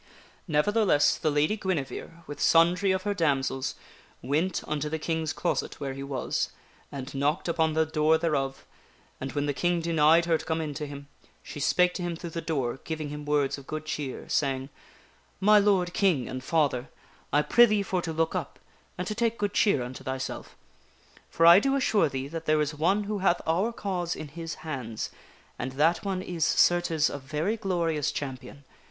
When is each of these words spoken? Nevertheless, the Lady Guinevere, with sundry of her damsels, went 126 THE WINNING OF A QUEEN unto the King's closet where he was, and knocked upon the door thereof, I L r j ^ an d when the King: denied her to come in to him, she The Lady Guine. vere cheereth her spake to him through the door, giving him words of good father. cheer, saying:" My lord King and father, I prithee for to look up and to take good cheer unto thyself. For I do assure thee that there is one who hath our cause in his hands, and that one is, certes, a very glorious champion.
Nevertheless, 0.47 1.15
the 1.19 1.29
Lady 1.29 1.55
Guinevere, 1.55 2.09
with 2.25 2.39
sundry 2.41 2.91
of 2.91 3.03
her 3.03 3.13
damsels, 3.13 3.75
went 4.23 4.61
126 4.63 4.63
THE 4.63 4.65
WINNING 4.65 4.73
OF 4.73 4.89
A 4.89 5.05
QUEEN 5.05 5.51
unto 5.51 5.77
the 5.77 5.77
King's 5.77 5.77
closet 5.77 5.79
where 5.79 5.93
he 5.93 6.01
was, 6.01 6.49
and 6.91 7.13
knocked 7.13 7.47
upon 7.47 7.73
the 7.73 7.85
door 7.85 8.17
thereof, 8.17 8.65
I 9.21 9.25
L 9.25 9.27
r 9.27 9.27
j 9.27 9.27
^ 9.27 9.27
an 9.27 9.27
d 9.27 9.33
when 9.35 9.45
the 9.45 9.53
King: 9.53 9.79
denied 9.79 10.25
her 10.25 10.39
to 10.39 10.43
come 10.45 10.59
in 10.59 10.73
to 10.73 10.87
him, 10.87 11.07
she 11.07 11.07
The 11.07 11.07
Lady 11.07 11.19
Guine. 11.19 11.21
vere 11.21 11.37
cheereth 11.37 11.53
her 11.53 11.67
spake 11.69 11.93
to 11.93 12.01
him 12.01 12.15
through 12.15 12.29
the 12.31 12.41
door, 12.41 12.79
giving 12.83 13.09
him 13.09 13.25
words 13.25 13.57
of 13.59 13.67
good 13.67 13.83
father. 13.83 13.87
cheer, 13.89 14.27
saying:" 14.29 14.69
My 15.49 15.59
lord 15.59 15.93
King 15.93 16.27
and 16.27 16.43
father, 16.43 16.89
I 17.31 17.43
prithee 17.43 17.83
for 17.83 18.01
to 18.01 18.11
look 18.11 18.33
up 18.33 18.57
and 18.97 19.05
to 19.05 19.13
take 19.13 19.37
good 19.37 19.53
cheer 19.53 19.83
unto 19.83 20.03
thyself. 20.03 20.55
For 21.29 21.45
I 21.45 21.59
do 21.59 21.75
assure 21.75 22.09
thee 22.09 22.27
that 22.27 22.45
there 22.45 22.59
is 22.59 22.73
one 22.73 23.03
who 23.03 23.19
hath 23.19 23.39
our 23.45 23.71
cause 23.71 24.15
in 24.15 24.29
his 24.29 24.55
hands, 24.65 25.11
and 25.59 25.73
that 25.73 26.03
one 26.03 26.23
is, 26.23 26.43
certes, 26.43 27.07
a 27.07 27.19
very 27.19 27.55
glorious 27.55 28.11
champion. 28.11 28.63